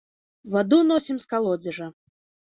Ваду 0.53 0.79
носім 0.91 1.19
з 1.25 1.29
калодзежа. 1.33 1.91